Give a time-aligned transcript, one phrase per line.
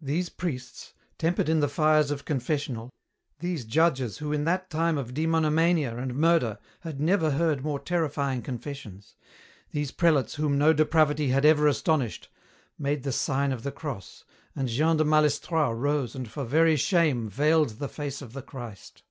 [0.00, 2.88] These priests, tempered in the fires of confessional,
[3.40, 8.42] these judges who in that time of demonomania and murder had never heard more terrifying
[8.42, 9.16] confessions,
[9.72, 12.28] these prelates whom no depravity had ever astonished,
[12.78, 14.22] made the sign of the Cross,
[14.54, 19.02] and Jean de Malestroit rose and for very shame veiled the face of the Christ.